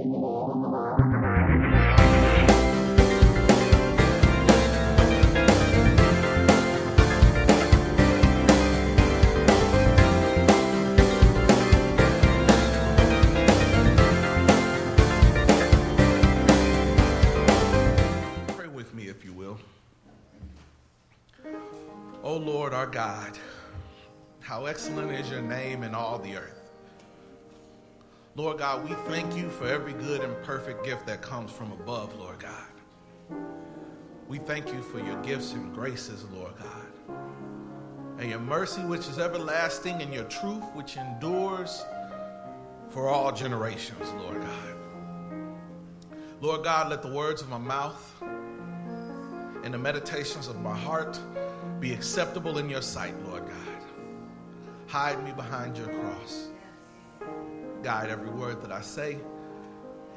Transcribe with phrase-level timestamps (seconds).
[0.00, 0.08] Pray
[18.68, 19.58] with me, if you will.
[22.22, 23.36] O Lord our God,
[24.40, 26.59] how excellent is your name in all the earth.
[28.36, 32.14] Lord God, we thank you for every good and perfect gift that comes from above,
[32.16, 33.40] Lord God.
[34.28, 37.18] We thank you for your gifts and graces, Lord God,
[38.18, 41.84] and your mercy, which is everlasting, and your truth, which endures
[42.90, 44.74] for all generations, Lord God.
[46.40, 48.14] Lord God, let the words of my mouth
[49.64, 51.18] and the meditations of my heart
[51.80, 53.84] be acceptable in your sight, Lord God.
[54.86, 56.49] Hide me behind your cross.
[57.82, 59.18] Guide every word that I say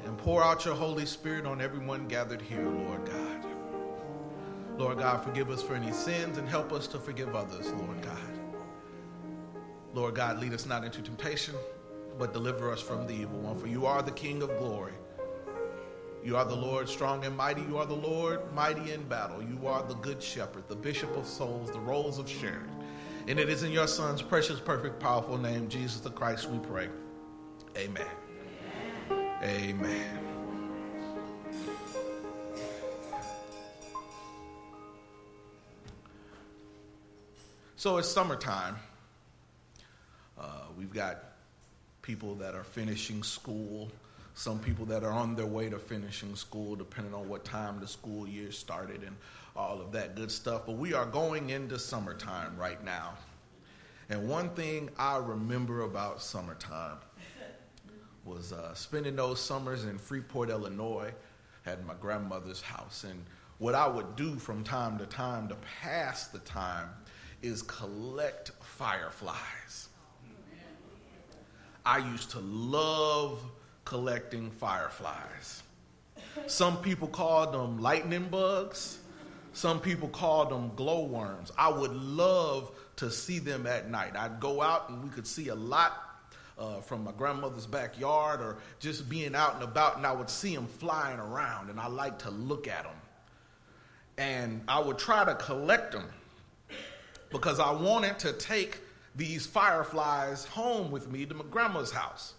[0.04, 3.46] and pour out your Holy Spirit on everyone gathered here, Lord God.
[4.76, 8.18] Lord God, forgive us for any sins and help us to forgive others, Lord God.
[9.94, 11.54] Lord God, lead us not into temptation,
[12.18, 13.56] but deliver us from the evil one.
[13.56, 14.92] For you are the King of glory.
[16.24, 17.62] You are the Lord strong and mighty.
[17.62, 19.42] You are the Lord mighty in battle.
[19.42, 22.70] You are the good shepherd, the bishop of souls, the rose of Sharon.
[23.28, 26.88] And it is in your Son's precious, perfect, powerful name, Jesus the Christ, we pray.
[27.76, 28.06] Amen.
[29.42, 30.18] Amen.
[37.76, 38.76] So it's summertime.
[40.38, 40.44] Uh,
[40.78, 41.18] we've got
[42.02, 43.90] people that are finishing school,
[44.34, 47.88] some people that are on their way to finishing school, depending on what time the
[47.88, 49.16] school year started and
[49.56, 50.62] all of that good stuff.
[50.64, 53.14] But we are going into summertime right now.
[54.08, 56.98] And one thing I remember about summertime
[58.24, 61.12] was uh, spending those summers in Freeport, Illinois,
[61.66, 63.04] at my grandmother's house.
[63.04, 63.24] And
[63.58, 66.88] what I would do from time to time to pass the time
[67.42, 69.88] is collect fireflies.
[71.86, 73.40] I used to love
[73.84, 75.62] collecting fireflies.
[76.46, 78.98] Some people called them lightning bugs.
[79.52, 81.52] Some people called them glowworms.
[81.56, 84.16] I would love to see them at night.
[84.16, 86.13] I'd go out and we could see a lot
[86.58, 90.54] uh, from my grandmother's backyard or just being out and about, and I would see
[90.54, 92.96] them flying around, and I like to look at them.
[94.16, 96.06] And I would try to collect them
[97.30, 98.78] because I wanted to take
[99.16, 102.34] these fireflies home with me to my grandma's house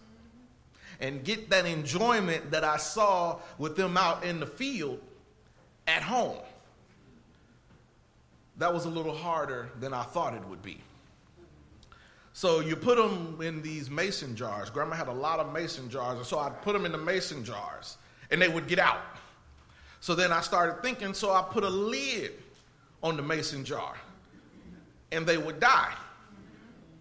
[1.01, 4.99] and get that enjoyment that I saw with them out in the field
[5.87, 6.37] at home.
[8.57, 10.79] That was a little harder than I thought it would be.
[12.35, 14.69] So you put them in these mason jars.
[14.69, 17.45] Grandma had a lot of mason jars, and so I'd put them in the mason
[17.45, 17.95] jars,
[18.29, 18.99] and they would get out.
[20.01, 22.33] So then I started thinking, so I put a lid
[23.01, 23.95] on the mason jar,
[25.13, 25.93] and they would die.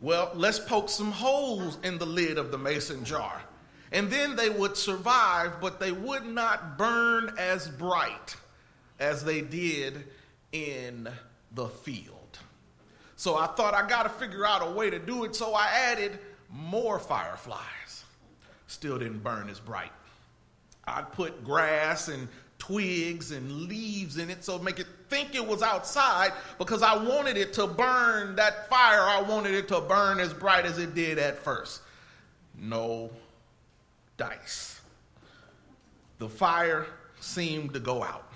[0.00, 3.43] Well, let's poke some holes in the lid of the mason jar.
[3.91, 8.37] And then they would survive, but they would not burn as bright
[9.00, 10.05] as they did
[10.53, 11.09] in
[11.50, 12.24] the field.
[13.16, 15.66] So I thought I got to figure out a way to do it, so I
[15.69, 16.19] added
[16.50, 18.04] more fireflies.
[18.66, 19.92] Still didn't burn as bright.
[20.86, 25.62] I'd put grass and twigs and leaves in it so make it think it was
[25.62, 29.02] outside because I wanted it to burn that fire.
[29.02, 31.82] I wanted it to burn as bright as it did at first.
[32.58, 33.10] No
[34.16, 34.81] dice.
[36.19, 36.86] The fire
[37.20, 38.31] seemed to go out.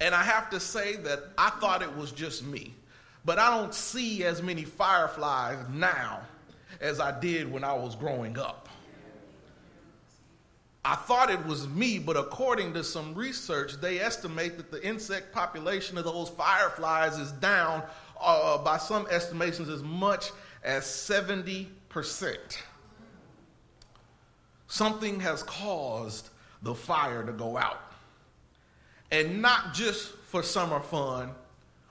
[0.00, 2.74] And I have to say that I thought it was just me.
[3.26, 6.20] But I don't see as many fireflies now
[6.80, 8.68] as I did when I was growing up.
[10.84, 15.34] I thought it was me, but according to some research, they estimate that the insect
[15.34, 17.82] population of those fireflies is down
[18.20, 20.30] uh, by some estimations as much
[20.62, 21.66] as 70%.
[24.68, 26.28] Something has caused
[26.62, 27.80] the fire to go out.
[29.10, 31.30] And not just for summer fun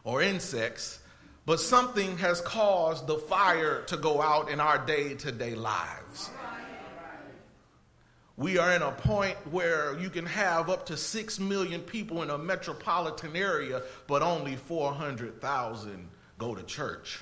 [0.05, 0.99] or insects,
[1.45, 6.31] but something has caused the fire to go out in our day to day lives.
[8.37, 12.29] We are in a point where you can have up to 6 million people in
[12.29, 17.21] a metropolitan area, but only 400,000 go to church.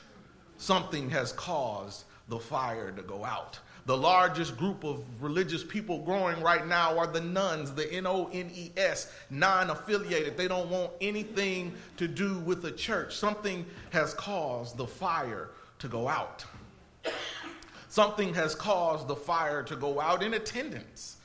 [0.57, 3.59] Something has caused the fire to go out.
[3.85, 8.30] The largest group of religious people growing right now are the nones, the N O
[8.31, 10.38] N E S, non affiliated.
[10.38, 13.18] They don't want anything to do with the church.
[13.18, 15.50] Something has caused the fire
[15.80, 16.45] to go out.
[17.89, 21.18] Something has caused the fire to go out in attendance.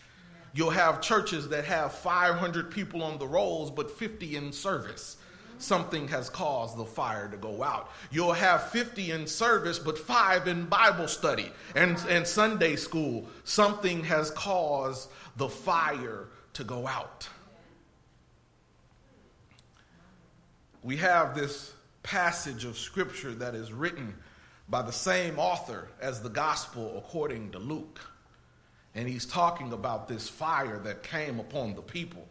[0.52, 5.17] you'll have churches that have 500 people on the rolls, but 50 in service.
[5.58, 7.90] Something has caused the fire to go out.
[8.10, 13.26] You'll have 50 in service, but five in Bible study and, and Sunday school.
[13.44, 17.28] Something has caused the fire to go out.
[20.82, 21.72] We have this
[22.02, 24.14] passage of scripture that is written
[24.68, 28.00] by the same author as the gospel according to Luke.
[28.94, 32.26] And he's talking about this fire that came upon the people.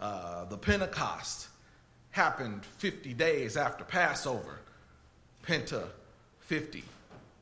[0.00, 1.48] Uh, the Pentecost
[2.12, 4.60] happened 50 days after Passover.
[5.42, 5.86] Penta
[6.40, 6.84] 50,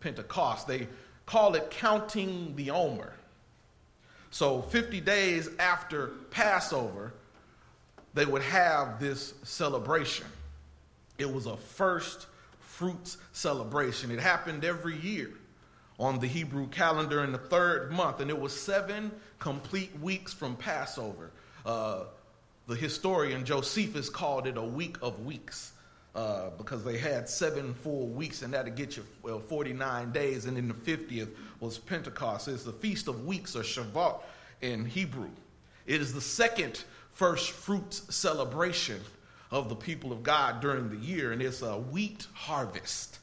[0.00, 0.66] Pentecost.
[0.66, 0.88] They
[1.26, 3.12] call it counting the Omer.
[4.30, 7.12] So 50 days after Passover,
[8.14, 10.26] they would have this celebration.
[11.18, 12.26] It was a first
[12.60, 14.10] fruits celebration.
[14.10, 15.32] It happened every year
[15.98, 20.56] on the Hebrew calendar in the third month, and it was seven complete weeks from
[20.56, 21.30] Passover.
[21.66, 22.04] Uh,
[22.70, 25.72] the historian Josephus called it a week of weeks.
[26.12, 30.56] Uh, because they had seven full weeks, and that'd get you well, 49 days, and
[30.56, 31.28] then the 50th
[31.60, 32.48] was Pentecost.
[32.48, 34.20] It's the Feast of Weeks, or Shavuot
[34.60, 35.30] in Hebrew.
[35.86, 36.82] It is the second
[37.12, 39.00] first fruits celebration
[39.52, 43.19] of the people of God during the year, and it's a wheat harvest.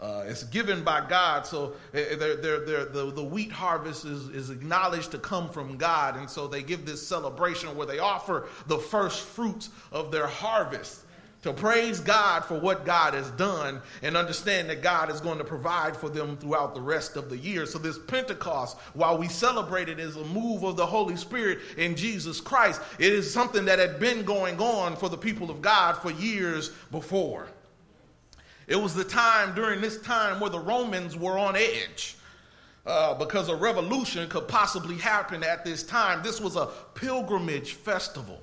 [0.00, 4.48] Uh, it's given by God, so they're, they're, they're, the, the wheat harvest is, is
[4.48, 8.78] acknowledged to come from God, and so they give this celebration where they offer the
[8.78, 11.02] first fruits of their harvest
[11.42, 15.44] to praise God for what God has done and understand that God is going to
[15.44, 17.64] provide for them throughout the rest of the year.
[17.66, 21.96] So, this Pentecost, while we celebrate it as a move of the Holy Spirit in
[21.96, 25.96] Jesus Christ, it is something that had been going on for the people of God
[25.96, 27.48] for years before.
[28.68, 32.14] It was the time during this time where the Romans were on edge.
[32.86, 36.22] Uh, because a revolution could possibly happen at this time.
[36.22, 38.40] This was a pilgrimage festival.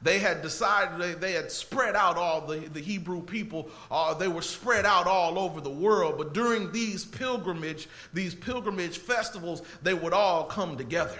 [0.00, 3.68] They had decided, they, they had spread out all the, the Hebrew people.
[3.90, 6.16] Uh, they were spread out all over the world.
[6.16, 11.18] But during these pilgrimage, these pilgrimage festivals, they would all come together.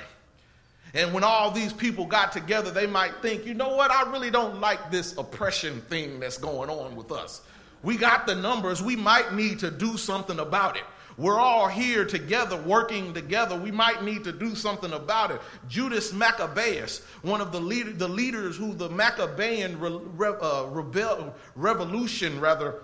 [0.95, 4.31] And when all these people got together, they might think, you know what, I really
[4.31, 7.43] don't like this oppression thing that's going on with us.
[7.83, 10.85] We got the numbers, we might need to do something about it.
[11.19, 13.57] We're all here together, working together.
[13.57, 15.41] We might need to do something about it.
[15.69, 21.35] Judas Maccabeus, one of the, lead, the leaders who the Maccabean re, re, uh, rebel,
[21.55, 22.83] revolution, rather,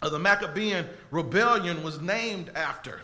[0.00, 3.00] uh, the Maccabean rebellion was named after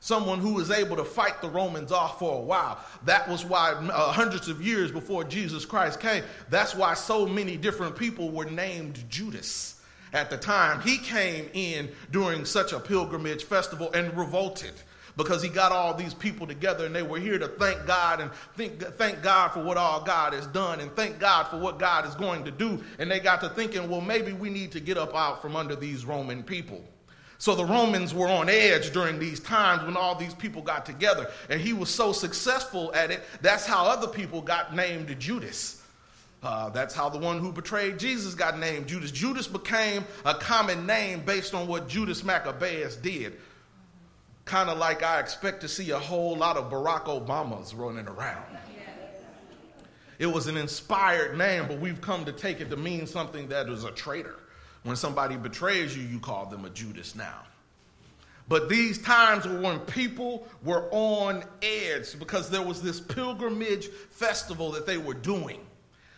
[0.00, 2.84] someone who was able to fight the Romans off for a while.
[3.04, 7.56] That was why, uh, hundreds of years before Jesus Christ came, that's why so many
[7.56, 9.76] different people were named Judas
[10.12, 14.72] at the time, he came in during such a pilgrimage festival and revolted
[15.16, 18.30] because he got all these people together and they were here to thank God and
[18.56, 22.06] think, thank God for what all God has done and thank God for what God
[22.06, 22.82] is going to do.
[22.98, 25.76] And they got to thinking, well, maybe we need to get up out from under
[25.76, 26.82] these Roman people.
[27.38, 31.28] So the Romans were on edge during these times when all these people got together.
[31.50, 35.81] And he was so successful at it, that's how other people got named Judas.
[36.42, 39.12] Uh, that's how the one who betrayed Jesus got named Judas.
[39.12, 43.34] Judas became a common name based on what Judas Maccabeus did.
[44.44, 48.44] Kind of like I expect to see a whole lot of Barack Obamas running around.
[50.18, 53.68] It was an inspired name, but we've come to take it to mean something that
[53.68, 54.36] is a traitor.
[54.82, 57.42] When somebody betrays you, you call them a Judas now.
[58.48, 64.72] But these times were when people were on edge because there was this pilgrimage festival
[64.72, 65.60] that they were doing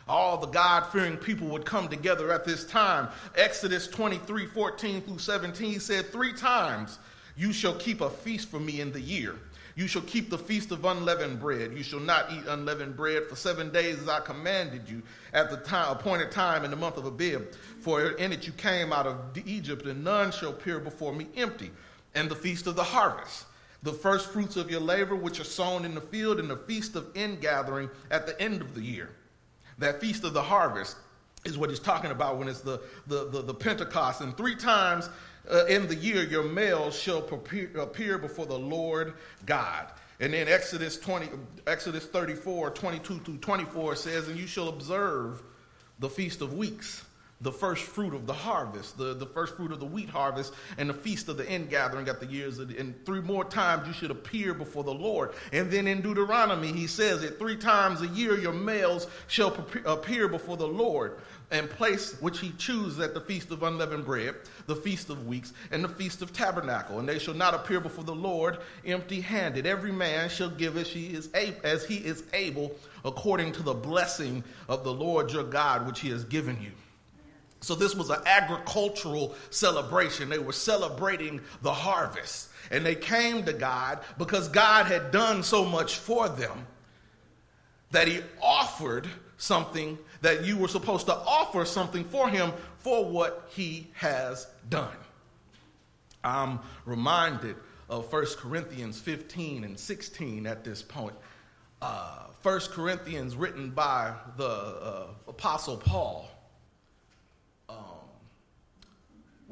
[0.08, 3.08] all the God fearing people would come together at this time.
[3.36, 6.98] Exodus 23 14 through 17 said, Three times
[7.36, 9.36] you shall keep a feast for me in the year.
[9.76, 11.72] You shall keep the feast of unleavened bread.
[11.76, 15.56] You shall not eat unleavened bread for seven days as I commanded you at the
[15.56, 17.52] time, appointed time in the month of Abib.
[17.80, 21.72] For in it you came out of Egypt, and none shall appear before me empty.
[22.14, 23.46] And the feast of the harvest,
[23.82, 26.94] the first fruits of your labor which are sown in the field, and the feast
[26.94, 29.10] of ingathering at the end of the year
[29.78, 30.96] that feast of the harvest
[31.44, 34.20] is what he's talking about when it's the, the, the, the Pentecost.
[34.20, 35.08] And three times
[35.50, 39.14] uh, in the year your males shall prepare, appear before the Lord
[39.46, 39.92] God.
[40.20, 41.28] And then Exodus 20,
[41.66, 45.42] Exodus 34, 22 through 24 says, And you shall observe
[45.98, 47.04] the feast of weeks,
[47.40, 50.88] the first fruit of the harvest, the, the first fruit of the wheat harvest, and
[50.88, 52.58] the feast of the ingathering at the years.
[52.58, 55.32] Of, and three more times you should appear before the Lord.
[55.52, 60.28] And then in Deuteronomy, he says that three times a year your males shall appear
[60.28, 61.18] before the Lord
[61.50, 64.34] and place which he chooses at the feast of unleavened bread,
[64.66, 66.98] the feast of weeks, and the feast of tabernacle.
[66.98, 69.66] And they shall not appear before the Lord empty handed.
[69.66, 74.42] Every man shall give as he is as he is able according to the blessing
[74.68, 76.70] of the Lord your God, which he has given you.
[77.64, 80.28] So this was an agricultural celebration.
[80.28, 82.50] They were celebrating the harvest.
[82.70, 86.66] And they came to God because God had done so much for them
[87.90, 93.48] that he offered something that you were supposed to offer something for him for what
[93.50, 94.96] he has done.
[96.22, 97.56] I'm reminded
[97.88, 101.14] of 1 Corinthians 15 and 16 at this point.
[101.82, 106.28] Uh, 1 Corinthians, written by the uh, Apostle Paul,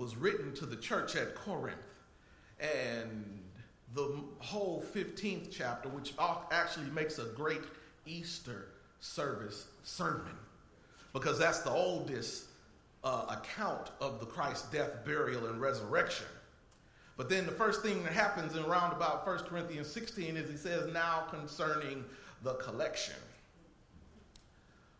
[0.02, 1.78] was written to the church at Corinth.
[2.58, 3.38] And
[3.94, 6.14] the whole 15th chapter, which
[6.50, 7.62] actually makes a great
[8.04, 8.68] Easter
[8.98, 10.36] service sermon,
[11.12, 12.46] because that's the oldest
[13.04, 16.26] uh, account of the Christ's death, burial, and resurrection.
[17.16, 20.56] But then the first thing that happens in around about 1 Corinthians 16 is he
[20.56, 22.04] says, Now concerning
[22.42, 23.14] the collection.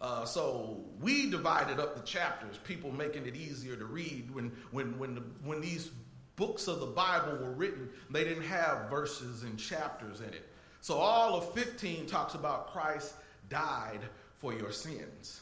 [0.03, 4.29] Uh, so we divided up the chapters, people making it easier to read.
[4.35, 5.91] When, when, when, the, when these
[6.35, 10.49] books of the Bible were written, they didn't have verses and chapters in it.
[10.81, 13.15] So all of 15 talks about Christ
[13.49, 14.01] died
[14.39, 15.41] for your sins.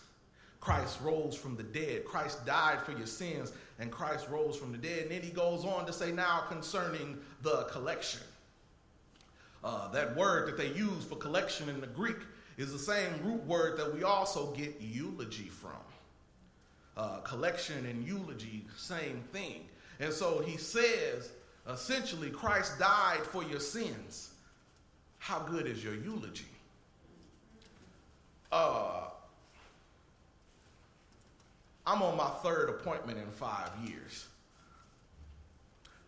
[0.60, 2.04] Christ rose from the dead.
[2.04, 5.04] Christ died for your sins, and Christ rose from the dead.
[5.04, 8.20] And then he goes on to say, now concerning the collection.
[9.64, 12.16] Uh, that word that they use for collection in the Greek
[12.56, 15.72] is the same root word that we also get eulogy from.
[16.96, 19.64] Uh, collection and eulogy, same thing.
[20.00, 21.30] And so he says,
[21.68, 24.32] essentially, Christ died for your sins.
[25.18, 26.46] How good is your eulogy?
[28.50, 29.04] Uh,
[31.86, 34.26] I'm on my third appointment in five years.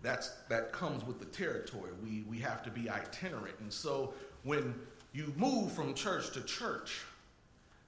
[0.02, 1.92] That's, that comes with the territory.
[2.02, 3.54] We, we have to be itinerant.
[3.60, 4.74] And so when
[5.12, 7.00] you move from church to church,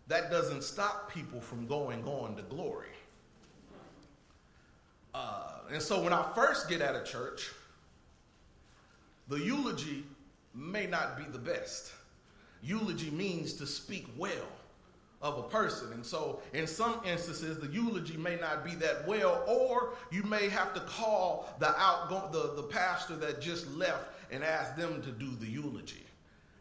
[0.08, 2.88] that doesn't stop people from going on to glory.
[5.14, 7.50] Uh, and so when I first get at a church,
[9.28, 10.04] the eulogy
[10.54, 11.92] may not be the best.
[12.62, 14.48] Eulogy means to speak well
[15.22, 15.92] of a person.
[15.92, 20.50] And so, in some instances, the eulogy may not be that well, or you may
[20.50, 25.10] have to call the outgo- the, the pastor that just left and ask them to
[25.10, 26.04] do the eulogy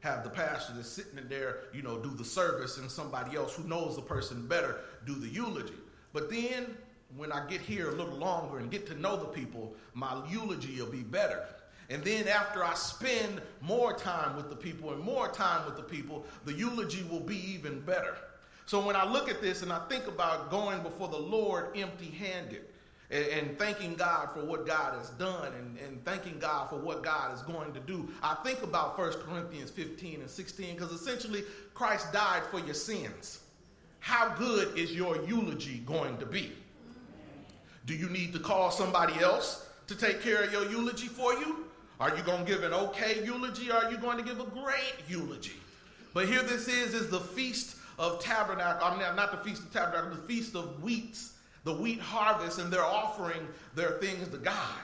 [0.03, 3.55] have the pastor that's sitting in there, you know, do the service, and somebody else
[3.55, 5.73] who knows the person better do the eulogy.
[6.11, 6.75] But then
[7.15, 10.77] when I get here a little longer and get to know the people, my eulogy
[10.77, 11.45] will be better.
[11.89, 15.83] And then after I spend more time with the people and more time with the
[15.83, 18.17] people, the eulogy will be even better.
[18.65, 22.09] So when I look at this and I think about going before the Lord empty
[22.09, 22.65] handed,
[23.13, 27.03] and, and thanking God for what God has done and, and thanking God for what
[27.03, 28.09] God is going to do.
[28.23, 31.43] I think about 1 Corinthians 15 and 16 because essentially
[31.75, 33.41] Christ died for your sins.
[33.99, 36.51] How good is your eulogy going to be?
[37.85, 41.67] Do you need to call somebody else to take care of your eulogy for you?
[41.99, 44.45] Are you going to give an okay eulogy or are you going to give a
[44.45, 45.53] great eulogy?
[46.13, 48.87] But here this is is the feast of tabernacle.
[48.87, 51.32] I mean, not the feast of tabernacle, the feast of weeks
[51.63, 54.79] the wheat harvest and they're offering their things to God.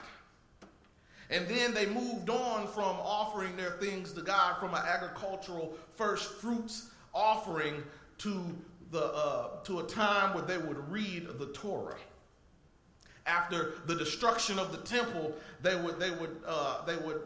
[1.30, 6.32] And then they moved on from offering their things to God from an agricultural first
[6.40, 7.82] fruits offering
[8.18, 8.44] to,
[8.90, 11.96] the, uh, to a time where they would read the Torah.
[13.26, 15.32] After the destruction of the temple,
[15.62, 17.20] they would, they would, uh, they would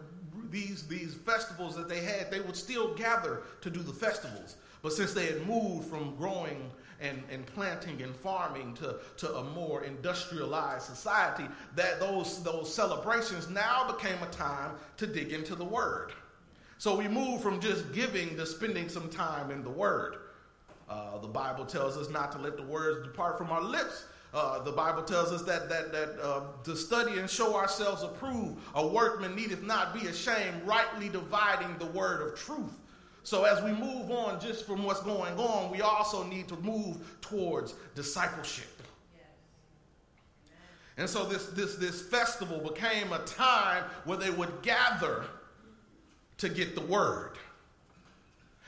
[0.50, 4.56] these, these festivals that they had, they would still gather to do the festivals.
[4.82, 6.70] But since they had moved from growing
[7.00, 11.44] and, and planting and farming to, to a more industrialized society,
[11.76, 16.12] that those, those celebrations now became a time to dig into the Word.
[16.78, 20.16] So we move from just giving to spending some time in the Word.
[20.88, 24.04] Uh, the Bible tells us not to let the words depart from our lips.
[24.34, 28.58] Uh, the Bible tells us that that that uh, to study and show ourselves approved,
[28.74, 32.80] a workman needeth not be ashamed, rightly dividing the word of truth.
[33.24, 36.98] So as we move on just from what's going on, we also need to move
[37.22, 38.68] towards discipleship.
[40.96, 45.24] And so this, this, this festival became a time where they would gather
[46.36, 47.32] to get the word.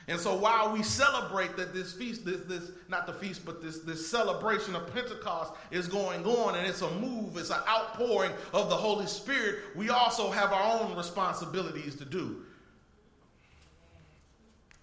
[0.09, 3.79] And so while we celebrate that this feast, this, this not the feast, but this,
[3.79, 8.69] this celebration of Pentecost is going on and it's a move, it's an outpouring of
[8.69, 12.43] the Holy Spirit, we also have our own responsibilities to do.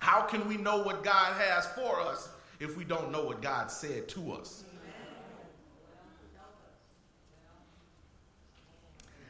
[0.04, 2.28] How can we know what God has for us
[2.60, 4.64] if we don't know what God said to us?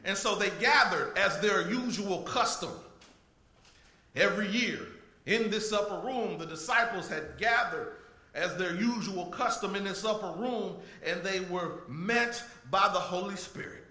[0.03, 2.71] And so they gathered as their usual custom
[4.17, 4.79] every year
[5.25, 7.93] in this upper room, the disciples had gathered
[8.33, 13.37] as their usual custom in this upper room, and they were met by the Holy
[13.37, 13.85] Spirit.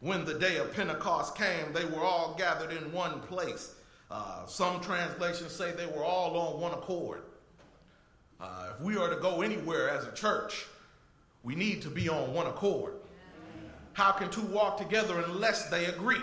[0.00, 3.76] When the day of Pentecost came, they were all gathered in one place.
[4.12, 7.22] Uh, some translations say they were all on one accord.
[8.38, 10.66] Uh, if we are to go anywhere as a church,
[11.42, 12.92] we need to be on one accord.
[13.94, 16.20] How can two walk together unless they agree?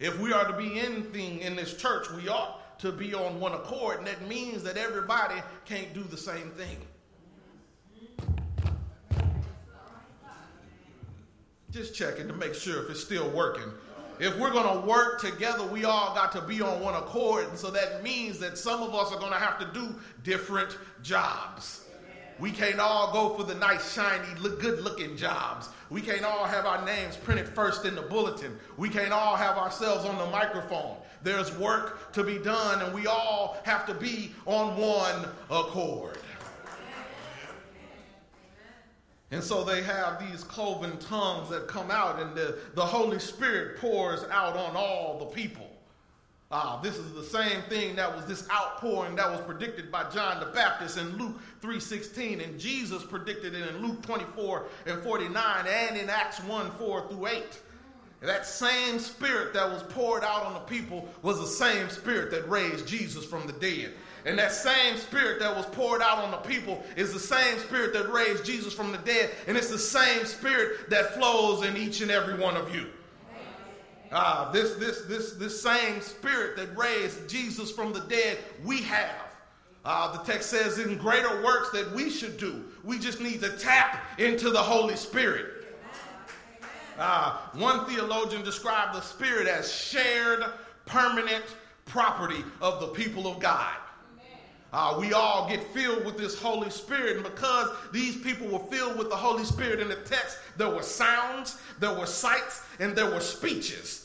[0.00, 3.52] If we are to be anything in this church, we ought to be on one
[3.52, 6.78] accord, and that means that everybody can't do the same thing.
[11.70, 13.70] Just checking to make sure if it's still working.
[14.20, 17.48] If we're going to work together, we all got to be on one accord.
[17.48, 19.94] And so that means that some of us are going to have to do
[20.24, 21.84] different jobs.
[22.40, 25.68] We can't all go for the nice, shiny, look, good looking jobs.
[25.90, 28.56] We can't all have our names printed first in the bulletin.
[28.76, 30.96] We can't all have ourselves on the microphone.
[31.22, 36.18] There's work to be done, and we all have to be on one accord.
[39.30, 43.78] And so they have these cloven tongues that come out, and the, the Holy Spirit
[43.78, 45.68] pours out on all the people.
[46.50, 50.40] Ah, this is the same thing that was this outpouring that was predicted by John
[50.40, 55.96] the Baptist in Luke 3:16, and Jesus predicted it in Luke 24 and 49, and
[55.98, 57.60] in Acts 1, 4 through 8.
[58.22, 62.48] That same spirit that was poured out on the people was the same spirit that
[62.48, 63.92] raised Jesus from the dead.
[64.24, 67.92] And that same spirit that was poured out on the people is the same spirit
[67.94, 69.30] that raised Jesus from the dead.
[69.46, 72.86] And it's the same spirit that flows in each and every one of you.
[74.10, 79.28] Uh, this, this, this, this same spirit that raised Jesus from the dead, we have.
[79.84, 82.64] Uh, the text says, in greater works that we should do.
[82.84, 85.46] We just need to tap into the Holy Spirit.
[86.98, 90.44] Uh, one theologian described the Spirit as shared,
[90.84, 91.44] permanent
[91.84, 93.76] property of the people of God.
[94.72, 97.16] Uh, we all get filled with this Holy Spirit.
[97.16, 100.82] And because these people were filled with the Holy Spirit in the text, there were
[100.82, 104.04] sounds, there were sights, and there were speeches.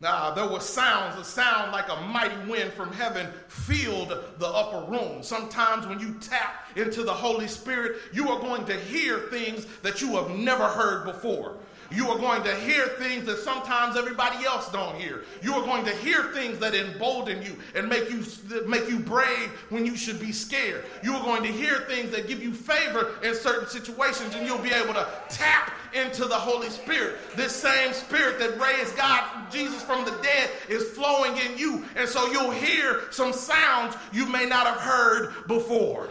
[0.00, 4.88] Uh, there were sounds, a sound like a mighty wind from heaven filled the upper
[4.88, 5.22] room.
[5.24, 10.00] Sometimes when you tap into the Holy Spirit, you are going to hear things that
[10.00, 11.56] you have never heard before.
[11.90, 15.24] You are going to hear things that sometimes everybody else don't hear.
[15.42, 18.24] You are going to hear things that embolden you and make you
[18.66, 20.84] make you brave when you should be scared.
[21.02, 24.58] You are going to hear things that give you favor in certain situations and you'll
[24.58, 27.16] be able to tap into the Holy Spirit.
[27.36, 31.84] This same spirit that raised God Jesus from the dead is flowing in you.
[31.96, 36.10] And so you'll hear some sounds you may not have heard before.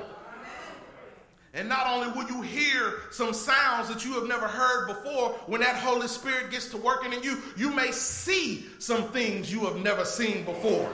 [1.58, 5.60] And not only will you hear some sounds that you have never heard before, when
[5.62, 9.78] that Holy Spirit gets to working in you, you may see some things you have
[9.78, 10.93] never seen before.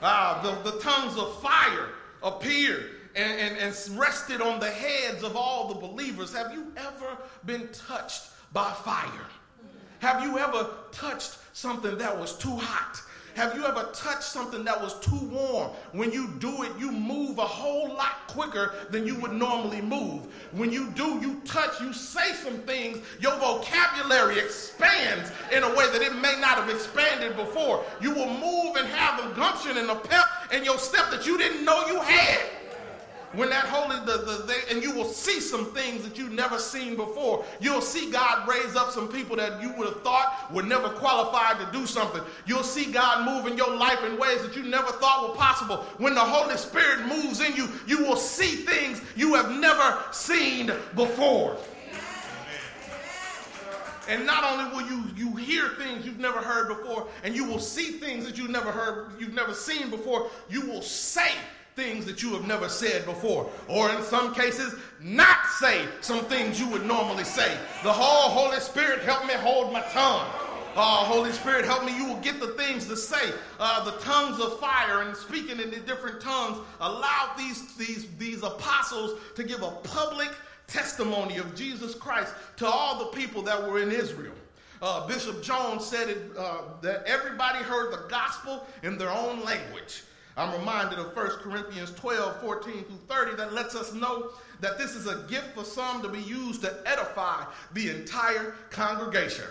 [0.00, 1.90] Uh, the, the tongues of fire
[2.22, 6.34] appeared and, and, and rested on the heads of all the believers.
[6.34, 8.22] Have you ever been touched
[8.54, 9.26] by fire?
[9.98, 13.02] Have you ever touched something that was too hot?
[13.34, 15.70] Have you ever touched something that was too warm?
[15.92, 20.26] When you do it, you move a whole lot quicker than you would normally move.
[20.52, 25.90] When you do, you touch, you say some things, your vocabulary expands in a way
[25.92, 27.84] that it may not have expanded before.
[28.00, 31.38] You will move and have a gumption and a pep in your step that you
[31.38, 32.59] didn't know you had
[33.32, 36.58] when that holy the, the, they, and you will see some things that you've never
[36.58, 37.44] seen before.
[37.60, 41.58] You'll see god raise up some people that you would have thought were never qualified
[41.60, 42.22] to do something.
[42.46, 45.78] You'll see god move in your life in ways that you never thought were possible.
[45.98, 50.72] When the holy spirit moves in you you will see things you have never seen
[50.96, 51.56] before.
[54.08, 57.60] And not only will you you hear things you've never heard before and you will
[57.60, 61.30] see things that you've never heard you've never seen before you will say
[61.80, 66.60] things that you have never said before, or in some cases, not say some things
[66.60, 67.56] you would normally say.
[67.82, 70.28] The whole Holy Spirit help me hold my tongue.
[70.76, 71.96] Uh, Holy Spirit, help me.
[71.96, 73.32] You will get the things to say.
[73.58, 78.42] Uh, the tongues of fire and speaking in the different tongues allowed these, these, these
[78.42, 80.28] apostles to give a public
[80.66, 84.34] testimony of Jesus Christ to all the people that were in Israel.
[84.82, 90.02] Uh, Bishop Jones said it, uh, that everybody heard the gospel in their own language.
[90.36, 94.94] I'm reminded of 1 Corinthians 12, 14 through 30 that lets us know that this
[94.94, 99.44] is a gift for some to be used to edify the entire congregation.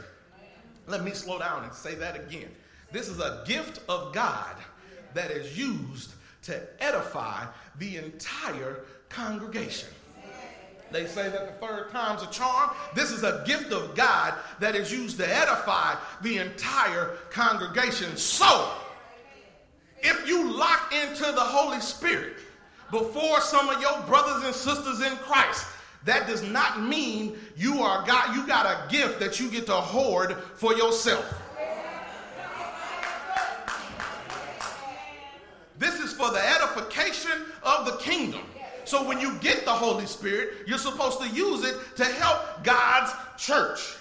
[0.88, 2.50] Let me slow down and say that again.
[2.92, 4.56] This is a gift of God
[5.14, 6.12] that is used
[6.44, 7.46] to edify
[7.78, 9.90] the entire congregation.
[10.92, 12.72] They say that the third time's a charm.
[12.96, 18.18] This is a gift of God that is used to edify the entire congregation.
[18.18, 18.72] So,
[20.02, 22.38] if you lock into the Holy Spirit
[22.92, 25.66] before some of your brothers and sisters in Christ,
[26.06, 29.74] that does not mean you are got you got a gift that you get to
[29.74, 31.34] hoard for yourself.
[35.78, 38.42] This is for the edification of the kingdom.
[38.84, 43.14] So when you get the Holy Spirit, you're supposed to use it to help God's
[43.38, 43.96] church.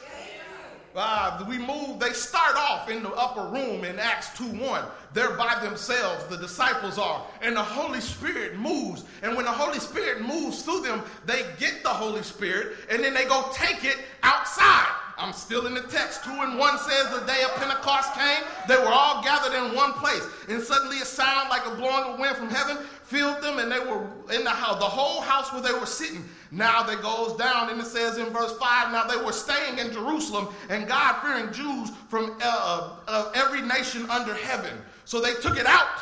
[1.00, 4.84] Uh, we move, they start off in the upper room in Acts 2 1.
[5.14, 9.04] They're by themselves, the disciples are, and the Holy Spirit moves.
[9.22, 13.14] And when the Holy Spirit moves through them, they get the Holy Spirit and then
[13.14, 14.92] they go take it outside.
[15.16, 16.24] I'm still in the text.
[16.24, 19.92] Two and one says the day of Pentecost came, they were all gathered in one
[19.94, 20.24] place.
[20.48, 23.80] And suddenly a sound like a blowing of wind from heaven filled them, and they
[23.80, 26.24] were in the house, the whole house where they were sitting.
[26.50, 29.92] Now that goes down, and it says in verse 5 now they were staying in
[29.92, 34.72] Jerusalem, and God fearing Jews from uh, uh, every nation under heaven.
[35.04, 36.00] So they took it out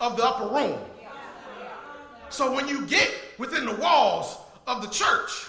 [0.00, 0.80] of the upper room.
[2.28, 5.48] So when you get within the walls of the church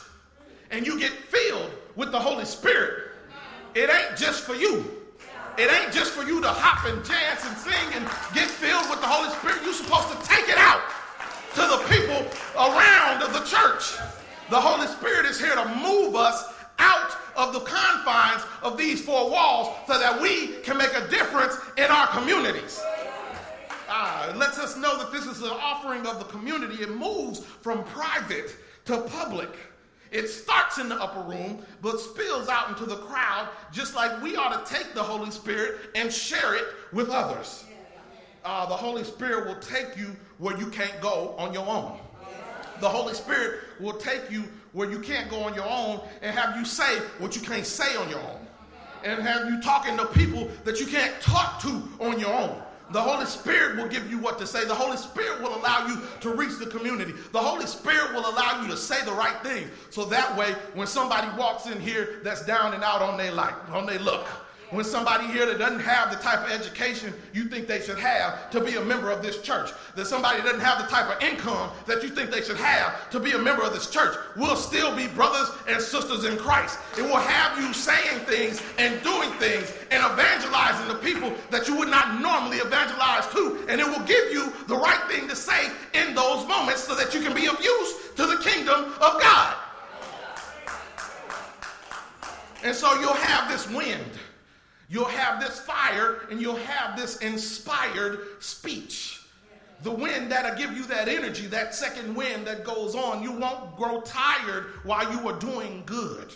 [0.72, 3.12] and you get filled with the Holy Spirit,
[3.74, 4.98] it ain't just for you.
[5.58, 9.02] It ain't just for you to hop and dance and sing and get filled with
[9.02, 9.64] the Holy Spirit.
[9.64, 10.82] You're supposed to take it out
[11.54, 13.98] to the people around the church.
[14.50, 19.30] The Holy Spirit is here to move us out of the confines of these four
[19.30, 22.82] walls so that we can make a difference in our communities.
[23.90, 26.82] Uh, it lets us know that this is an offering of the community.
[26.82, 29.50] It moves from private to public.
[30.12, 34.36] It starts in the upper room, but spills out into the crowd, just like we
[34.36, 37.66] ought to take the Holy Spirit and share it with others.
[38.44, 42.00] Uh, the Holy Spirit will take you where you can't go on your own.
[42.80, 46.58] The Holy Spirit will take you where you can't go on your own and have
[46.58, 48.40] you say what you can't say on your own.
[49.04, 52.62] And have you talking to people that you can't talk to on your own.
[52.92, 54.66] The Holy Spirit will give you what to say.
[54.66, 57.14] The Holy Spirit will allow you to reach the community.
[57.32, 59.70] The Holy Spirit will allow you to say the right thing.
[59.92, 63.56] So that way, when somebody walks in here that's down and out on their life,
[63.72, 64.28] on their look,
[64.72, 68.50] when somebody here that doesn't have the type of education you think they should have
[68.52, 71.70] to be a member of this church, that somebody doesn't have the type of income
[71.86, 74.96] that you think they should have to be a member of this church, We'll still
[74.96, 76.80] be brothers and sisters in Christ.
[76.98, 81.76] It will have you saying things and doing things and evangelizing the people that you
[81.78, 83.66] would not normally evangelize to.
[83.68, 87.14] And it will give you the right thing to say in those moments so that
[87.14, 89.56] you can be of use to the kingdom of God.
[92.64, 94.12] And so you'll have this wind
[94.92, 99.22] You'll have this fire and you'll have this inspired speech.
[99.84, 103.24] The wind that'll give you that energy, that second wind that goes on.
[103.24, 106.34] You won't grow tired while you are doing good.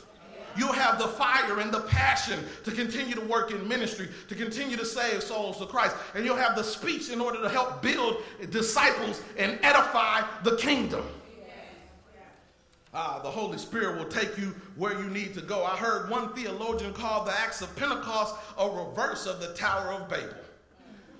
[0.57, 4.77] You'll have the fire and the passion to continue to work in ministry, to continue
[4.77, 5.97] to save souls to Christ.
[6.15, 11.05] And you'll have the speech in order to help build disciples and edify the kingdom.
[12.95, 15.65] Uh, the Holy Spirit will take you where you need to go.
[15.65, 20.07] I heard one theologian call the Acts of Pentecost a reverse of the Tower of
[20.07, 20.37] Babel.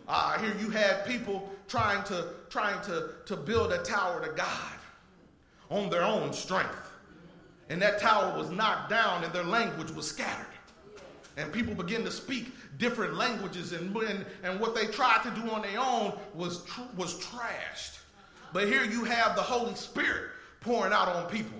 [0.08, 4.72] Uh, here you had people trying to trying to, to build a tower to God
[5.70, 6.92] on their own strength.
[7.70, 10.46] And that tower was knocked down and their language was scattered.
[11.36, 15.50] And people began to speak different languages, and, and, and what they tried to do
[15.52, 18.00] on their own was, tr- was trashed.
[18.54, 20.30] But here you have the Holy Spirit
[20.62, 21.60] pouring out on people.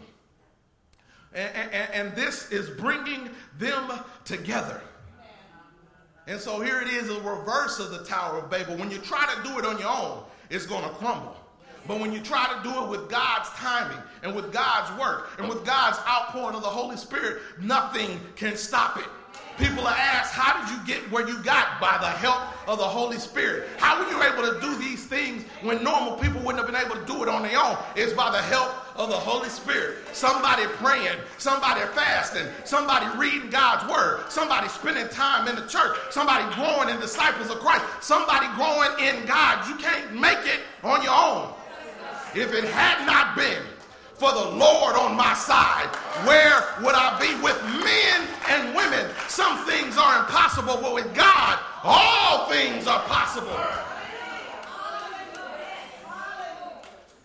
[1.36, 3.92] And, and, this is bringing them
[4.24, 4.82] together.
[6.28, 8.78] And so here it is a reverse of the Tower of Babel.
[8.78, 11.36] When you try to do it on your own, it's going to crumble.
[11.88, 15.48] But when you try to do it with God's timing and with God's work and
[15.48, 19.06] with God's outpouring of the Holy Spirit, nothing can stop it.
[19.58, 21.80] People are asked, How did you get where you got?
[21.80, 23.70] By the help of the Holy Spirit.
[23.78, 26.96] How were you able to do these things when normal people wouldn't have been able
[26.96, 27.78] to do it on their own?
[27.96, 29.98] It's by the help of the Holy Spirit.
[30.14, 36.44] Somebody praying, somebody fasting, somebody reading God's word, somebody spending time in the church, somebody
[36.56, 39.68] growing in disciples of Christ, somebody growing in God.
[39.70, 41.54] You can't make it on your own.
[42.34, 43.64] If it had not been
[44.18, 45.90] for the Lord on my side,
[46.26, 49.12] where would I be with men and women?
[49.28, 53.60] Some things are impossible, but with God, all things are possible.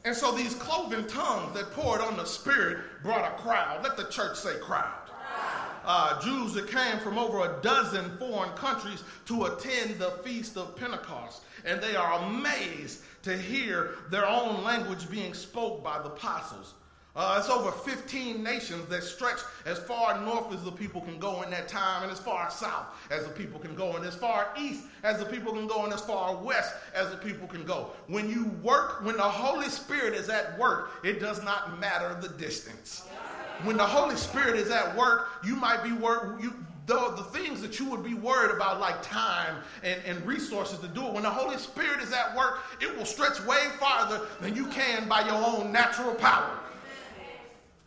[0.05, 3.85] And so these cloven tongues that poured on the Spirit brought a crowd.
[3.85, 4.95] Let the church say crowd.
[5.85, 10.77] Uh, Jews that came from over a dozen foreign countries to attend the Feast of
[10.77, 11.43] Pentecost.
[11.65, 16.75] And they are amazed to hear their own language being spoke by the apostles.
[17.17, 21.43] Uh, it's over 15 nations that stretch as far north as the people can go
[21.43, 24.49] in that time, and as far south as the people can go, and as far
[24.57, 27.91] east as the people can go, and as far west as the people can go.
[28.07, 32.29] When you work, when the Holy Spirit is at work, it does not matter the
[32.29, 33.09] distance.
[33.65, 36.55] When the Holy Spirit is at work, you might be work, you,
[36.87, 40.89] the, the things that you would be worried about, like time and, and resources to
[40.89, 44.55] do it, when the Holy Spirit is at work, it will stretch way farther than
[44.55, 46.59] you can by your own natural power.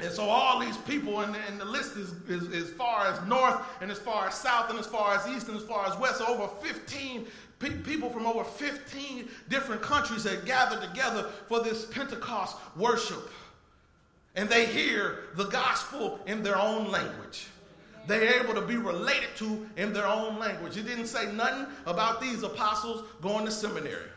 [0.04, 3.62] And so all these people, and, and the list is, is, as far as north
[3.80, 6.18] and as far as south and as far as east and as far as west,
[6.18, 7.26] so over 15
[7.60, 13.30] pe- people from over 15 different countries that gathered together for this Pentecost worship.
[14.36, 17.48] And they hear the gospel in their own language.
[18.06, 20.76] They're able to be related to in their own language.
[20.76, 24.10] It didn't say nothing about these apostles going to seminary.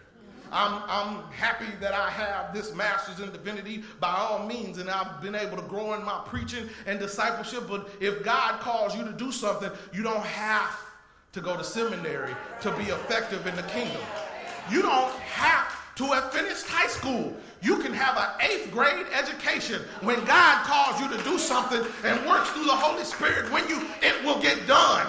[0.53, 5.21] I'm, I'm happy that I have this master's in divinity by all means, and I've
[5.21, 7.65] been able to grow in my preaching and discipleship.
[7.69, 10.79] But if God calls you to do something, you don't have
[11.33, 14.01] to go to seminary to be effective in the kingdom.
[14.71, 17.35] You don't have to have finished high school.
[17.63, 19.83] You can have an eighth grade education.
[20.03, 23.83] When God calls you to do something and works through the Holy Spirit, when you
[24.03, 25.07] it will get done.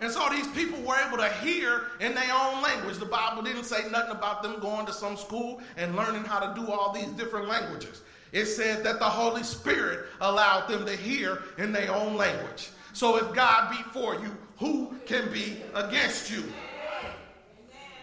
[0.00, 2.98] And so these people were able to hear in their own language.
[2.98, 6.60] The Bible didn't say nothing about them going to some school and learning how to
[6.60, 8.02] do all these different languages.
[8.30, 12.70] It said that the Holy Spirit allowed them to hear in their own language.
[12.92, 16.44] So if God be for you, who can be against you?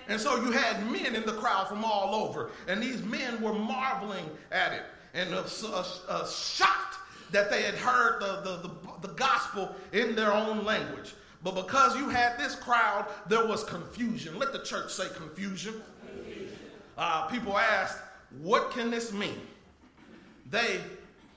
[0.08, 3.54] And so you had men in the crowd from all over, and these men were
[3.54, 6.98] marveling at it and uh, uh, uh, shocked
[7.32, 11.16] that they had heard the, the, the, the gospel in their own language.
[11.46, 14.40] But because you had this crowd, there was confusion.
[14.40, 15.76] Let the church say confusion.
[16.98, 18.00] Uh, people asked,
[18.42, 19.40] What can this mean?
[20.50, 20.82] They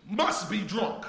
[0.09, 1.05] must be drunk.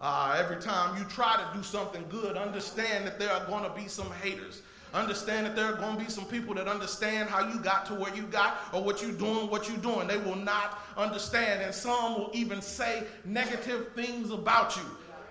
[0.00, 3.70] Uh, every time you try to do something good, understand that there are going to
[3.70, 4.62] be some haters.
[4.92, 7.94] Understand that there are going to be some people that understand how you got to
[7.94, 10.08] where you got or what you're doing, what you're doing.
[10.08, 14.82] They will not understand, and some will even say negative things about you.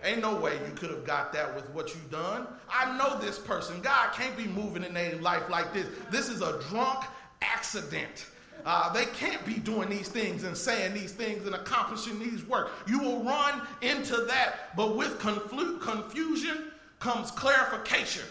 [0.03, 2.47] Ain't no way you could have got that with what you done.
[2.69, 3.81] I know this person.
[3.81, 5.87] God can't be moving in their life like this.
[6.09, 7.05] This is a drunk
[7.41, 8.25] accident.
[8.65, 12.71] Uh, they can't be doing these things and saying these things and accomplishing these work.
[12.87, 18.23] You will run into that, but with confl- confusion comes clarification.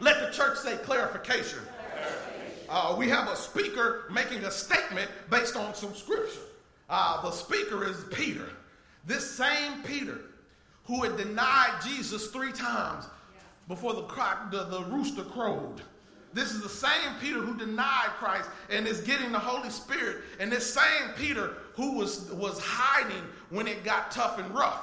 [0.00, 1.60] Let the church say clarification.
[2.68, 6.40] Uh, we have a speaker making a statement based on some scripture.
[6.88, 8.48] Uh, the speaker is Peter.
[9.06, 10.20] This same Peter
[10.84, 13.06] who had denied Jesus three times
[13.68, 15.80] before the, crack, the, the rooster crowed.
[16.34, 20.18] This is the same Peter who denied Christ and is getting the Holy Spirit.
[20.40, 24.80] And this same Peter who was, was hiding when it got tough and rough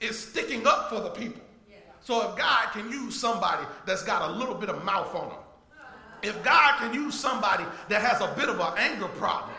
[0.00, 1.42] is sticking up for the people.
[2.00, 5.38] So if God can use somebody that's got a little bit of mouth on them,
[6.22, 9.51] if God can use somebody that has a bit of an anger problem,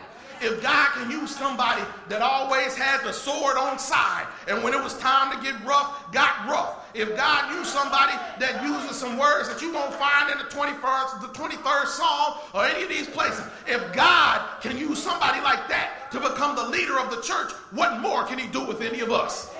[0.43, 4.83] if God can use somebody that always had the sword on side and when it
[4.83, 6.79] was time to get rough, got rough.
[6.93, 11.21] If God used somebody that uses some words that you won't find in the 21st,
[11.21, 16.11] the 23rd Psalm or any of these places, if God can use somebody like that
[16.11, 19.11] to become the leader of the church, what more can he do with any of
[19.11, 19.53] us?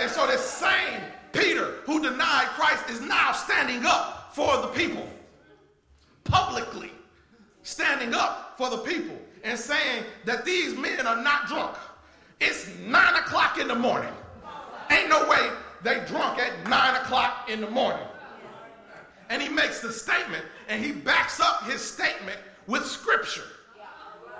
[0.00, 1.00] And so this same
[1.32, 5.08] Peter who denied Christ is now standing up for the people
[6.24, 6.90] publicly
[7.62, 11.76] standing up for the people and saying that these men are not drunk.
[12.40, 14.12] It's nine o'clock in the morning.
[14.90, 15.50] Ain't no way
[15.82, 18.06] they drunk at nine o'clock in the morning.
[19.28, 23.44] And he makes the statement and he backs up his statement with scripture.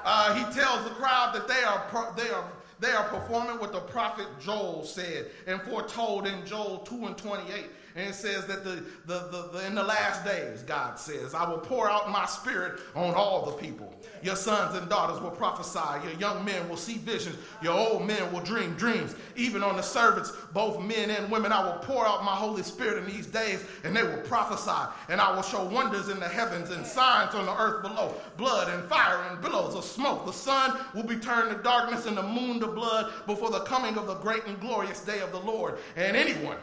[0.04, 2.44] Uh, he tells the crowd that they are, they are
[2.80, 7.66] they are performing what the prophet Joel said and foretold in Joel 2 and 28.
[7.96, 11.48] And it says that the, the, the, the, in the last days, God says, I
[11.48, 13.92] will pour out my spirit on all the people.
[14.22, 16.06] Your sons and daughters will prophesy.
[16.06, 17.36] Your young men will see visions.
[17.62, 19.14] Your old men will dream dreams.
[19.34, 22.98] Even on the servants, both men and women, I will pour out my Holy Spirit
[22.98, 24.90] in these days, and they will prophesy.
[25.08, 28.68] And I will show wonders in the heavens and signs on the earth below blood
[28.68, 30.26] and fire and billows of smoke.
[30.26, 33.96] The sun will be turned to darkness and the moon to blood before the coming
[33.96, 35.78] of the great and glorious day of the Lord.
[35.96, 36.56] And anyone,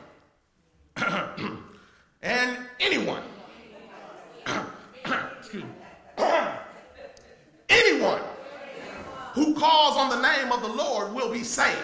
[2.22, 3.24] and anyone,
[5.40, 5.70] excuse me
[7.70, 8.22] anyone
[9.34, 11.78] who calls on the name of the Lord will be saved.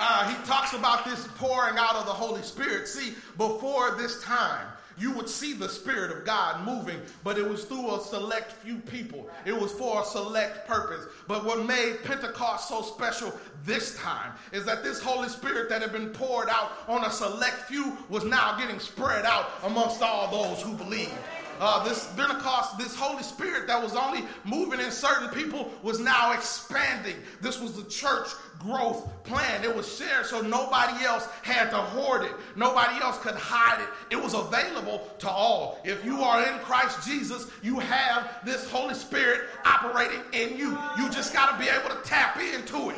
[0.00, 2.86] Uh, he talks about this pouring out of the Holy Spirit.
[2.86, 4.66] See, before this time,
[4.98, 8.78] you would see the Spirit of God moving, but it was through a select few
[8.78, 9.28] people.
[9.44, 11.06] It was for a select purpose.
[11.26, 13.32] But what made Pentecost so special
[13.64, 17.62] this time is that this Holy Spirit that had been poured out on a select
[17.62, 21.12] few was now getting spread out amongst all those who believed.
[21.58, 26.32] Uh, this Pentecost, this Holy Spirit that was only moving in certain people was now
[26.32, 27.16] expanding.
[27.40, 29.64] This was the church growth plan.
[29.64, 32.32] It was shared so nobody else had to hoard it.
[32.56, 33.88] Nobody else could hide it.
[34.14, 35.80] It was available to all.
[35.84, 40.78] If you are in Christ Jesus, you have this Holy Spirit operating in you.
[40.96, 42.96] You just got to be able to tap into it.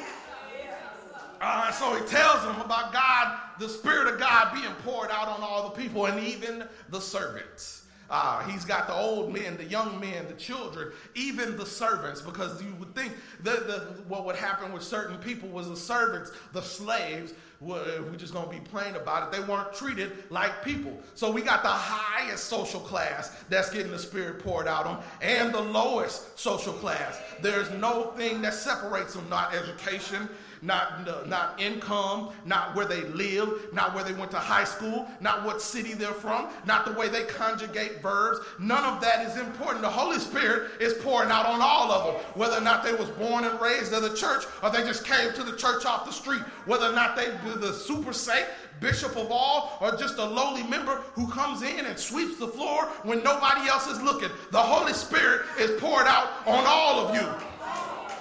[1.41, 5.41] Uh, so he tells them about God, the Spirit of God being poured out on
[5.43, 7.80] all the people and even the servants.
[8.11, 12.61] Uh, he's got the old men, the young men, the children, even the servants, because
[12.63, 13.13] you would think
[13.45, 18.33] that the, what would happen with certain people was the servants, the slaves, we're just
[18.33, 19.39] going to be plain about it.
[19.39, 20.99] They weren't treated like people.
[21.15, 25.53] So we got the highest social class that's getting the Spirit poured out on, and
[25.53, 27.21] the lowest social class.
[27.43, 30.29] There's no thing that separates them, not education,
[30.63, 35.45] not, not income, not where they live, not where they went to high school, not
[35.45, 38.41] what city they're from, not the way they conjugate verbs.
[38.59, 39.81] None of that is important.
[39.81, 43.09] The Holy Spirit is pouring out on all of them, whether or not they was
[43.11, 46.13] born and raised in the church or they just came to the church off the
[46.13, 48.47] street, whether or not they do the super saint,
[48.81, 52.87] bishop of all, or just a lowly member who comes in and sweeps the floor
[53.03, 54.31] when nobody else is looking.
[54.51, 57.29] The Holy Spirit is poured out on all of you.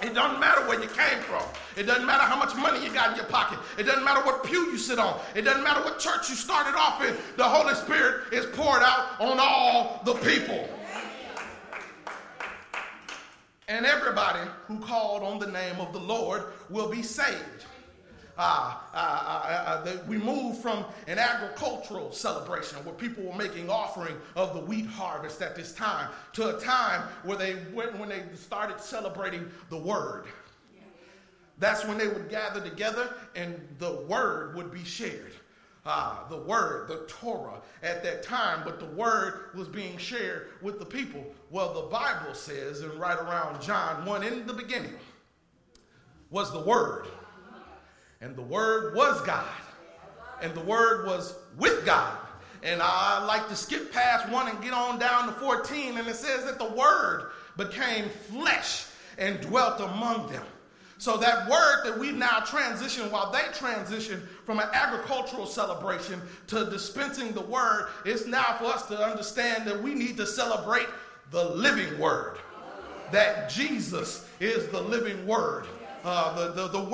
[0.02, 1.42] It doesn't matter where you came from.
[1.76, 3.58] It doesn't matter how much money you got in your pocket.
[3.78, 5.20] It doesn't matter what pew you sit on.
[5.34, 7.14] It doesn't matter what church you started off in.
[7.36, 10.68] The Holy Spirit is poured out on all the people.
[13.68, 17.66] And everybody who called on the name of the Lord will be saved.
[18.38, 24.16] Uh, uh, uh, uh we moved from an agricultural celebration where people were making offering
[24.36, 28.22] of the wheat harvest at this time to a time where they went when they
[28.34, 30.26] started celebrating the word.
[31.58, 35.34] That's when they would gather together and the word would be shared.
[35.86, 40.78] Ah, the word, the Torah at that time, but the word was being shared with
[40.78, 41.24] the people.
[41.50, 44.94] Well, the Bible says, and right around John 1, in the beginning
[46.30, 47.06] was the word
[48.20, 49.46] and the Word was God.
[50.42, 52.16] And the Word was with God.
[52.62, 55.96] And I like to skip past one and get on down to 14.
[55.98, 58.86] And it says that the Word became flesh
[59.18, 60.44] and dwelt among them.
[60.98, 66.68] So that word that we now transition, while they transition from an agricultural celebration to
[66.68, 70.88] dispensing the word, it's now for us to understand that we need to celebrate
[71.30, 72.36] the living word.
[73.12, 75.66] That Jesus is the living word,
[76.04, 76.84] uh, the, the, the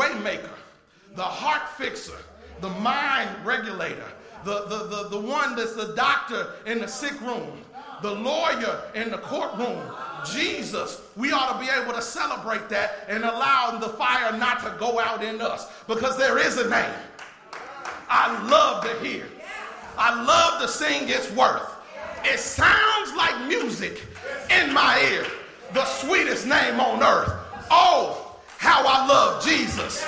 [1.16, 2.16] the heart fixer,
[2.61, 4.07] the mind regulator,
[4.44, 7.61] the, the, the, the one that's the doctor in the sick room,
[8.02, 9.83] the lawyer in the courtroom.
[10.24, 14.74] Jesus, we ought to be able to celebrate that and allow the fire not to
[14.79, 16.94] go out in us because there is a name.
[18.09, 19.26] I love to hear.
[19.98, 21.72] I love to sing its worth.
[22.24, 24.02] It sounds like music
[24.50, 25.26] in my ear.
[25.72, 27.33] The sweetest name on earth.
[27.70, 28.15] Oh,
[28.77, 30.05] how I love Jesus.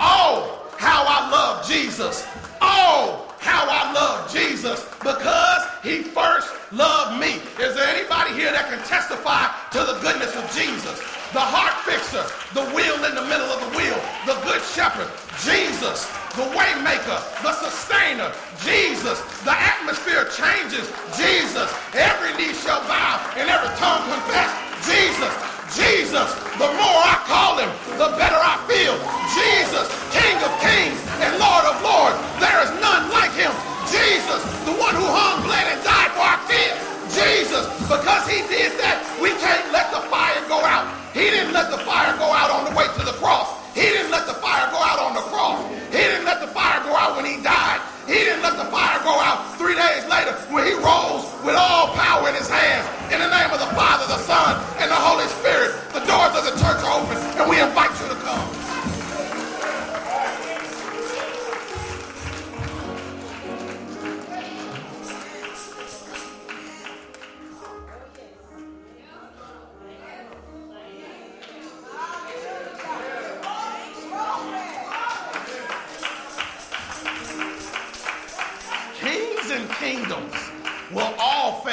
[0.00, 2.26] Oh, how I love Jesus.
[2.60, 7.38] Oh, how I love Jesus because he first loved me.
[7.62, 10.98] Is there anybody here that can testify to the goodness of Jesus?
[11.30, 12.26] The heart fixer,
[12.58, 13.94] the wheel in the middle of the wheel,
[14.26, 15.06] the good shepherd,
[15.46, 18.34] Jesus, the waymaker, the sustainer,
[18.66, 24.50] Jesus, the atmosphere changes, Jesus, every knee shall bow and every tongue confess,
[24.82, 27.68] Jesus, Jesus, the more I call him,
[28.00, 28.96] the better I feel.
[29.36, 32.16] Jesus, King of kings and Lord of lords.
[32.40, 33.52] There is none like him.
[33.92, 36.80] Jesus, the one who hung, bled, and died for our sins.
[37.12, 40.88] Jesus, because he did that, we can't let the fire go out.
[41.12, 43.57] He didn't let the fire go out on the way to the cross.
[43.78, 45.62] He didn't let the fire go out on the cross.
[45.94, 47.78] He didn't let the fire go out when he died.
[48.08, 51.94] He didn't let the fire go out three days later when he rose with all
[51.94, 52.90] power in his hands.
[53.14, 56.42] In the name of the Father, the Son, and the Holy Spirit, the doors of
[56.50, 58.67] the church are open, and we invite you to come.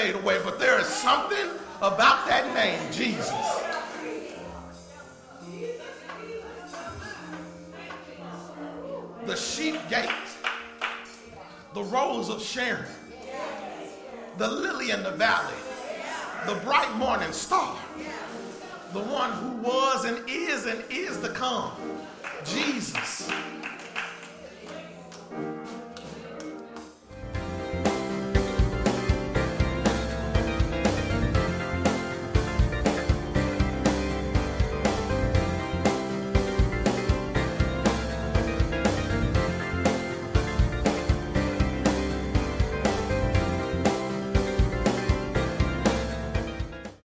[0.06, 3.32] Fade away, but there is something about that name, Jesus.
[9.26, 10.10] The sheep gate,
[11.74, 12.86] the rose of Sharon,
[14.38, 15.56] the lily in the valley,
[16.46, 17.76] the bright morning star,
[18.94, 21.72] the one who was and is and is to come,
[22.44, 23.15] Jesus.